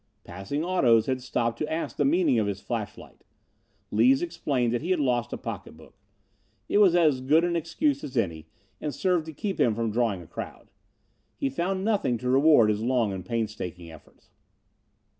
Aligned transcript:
Passing 0.23 0.63
autos 0.63 1.05
had 1.05 1.21
stopped 1.21 1.59
to 1.59 1.71
ask 1.71 1.95
the 1.95 2.05
meaning 2.05 2.39
of 2.39 2.47
his 2.47 2.59
flashlight. 2.59 3.23
Lees 3.91 4.23
explained 4.23 4.73
he 4.73 4.89
had 4.89 4.99
lost 4.99 5.31
a 5.31 5.37
pocketbook. 5.37 5.93
It 6.67 6.79
was 6.79 6.95
as 6.95 7.21
good 7.21 7.43
an 7.43 7.55
excuse 7.55 8.03
as 8.03 8.17
any 8.17 8.47
and 8.81 8.95
served 8.95 9.27
to 9.27 9.31
keep 9.33 9.59
him 9.59 9.75
from 9.75 9.91
drawing 9.91 10.23
a 10.23 10.25
crowd. 10.25 10.71
He 11.37 11.51
found 11.51 11.85
nothing 11.85 12.17
to 12.17 12.31
reward 12.31 12.71
his 12.71 12.81
long 12.81 13.13
and 13.13 13.23
painstaking 13.23 13.91
efforts. 13.91 14.31